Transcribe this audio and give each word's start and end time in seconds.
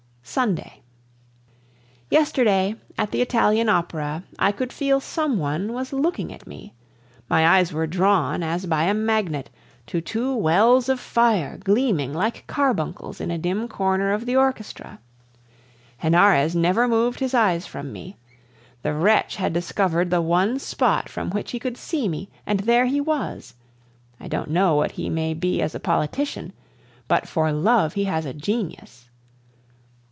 Sunday. 0.23 0.81
Yesterday, 2.09 2.75
at 2.97 3.11
the 3.11 3.19
Italian 3.21 3.67
Opera, 3.67 4.23
I 4.39 4.53
could 4.53 4.71
feel 4.71 5.01
some 5.01 5.37
one 5.37 5.73
was 5.73 5.91
looking 5.91 6.31
at 6.31 6.47
me; 6.47 6.73
my 7.27 7.45
eyes 7.45 7.73
were 7.73 7.85
drawn, 7.85 8.41
as 8.41 8.65
by 8.65 8.83
a 8.85 8.93
magnet, 8.93 9.49
to 9.87 9.99
two 9.99 10.33
wells 10.33 10.87
of 10.87 11.01
fire, 11.01 11.57
gleaming 11.57 12.13
like 12.13 12.47
carbuncles 12.47 13.19
in 13.19 13.29
a 13.29 13.37
dim 13.37 13.67
corner 13.67 14.13
of 14.13 14.25
the 14.25 14.37
orchestra. 14.37 14.99
Henarez 16.01 16.55
never 16.55 16.87
moved 16.87 17.19
his 17.19 17.33
eyes 17.33 17.65
from 17.65 17.91
me. 17.91 18.15
The 18.83 18.93
wretch 18.93 19.35
had 19.35 19.51
discovered 19.51 20.11
the 20.11 20.21
one 20.21 20.59
spot 20.59 21.09
from 21.09 21.31
which 21.31 21.51
he 21.51 21.59
could 21.59 21.75
see 21.75 22.07
me 22.07 22.29
and 22.45 22.61
there 22.61 22.85
he 22.85 23.01
was. 23.01 23.53
I 24.17 24.29
don't 24.29 24.51
know 24.51 24.75
what 24.75 24.91
he 24.91 25.09
may 25.09 25.33
be 25.33 25.61
as 25.61 25.75
a 25.75 25.79
politician, 25.79 26.53
but 27.09 27.27
for 27.27 27.51
love 27.51 27.95
he 27.95 28.05
has 28.05 28.25
a 28.25 28.33
genius. 28.33 29.09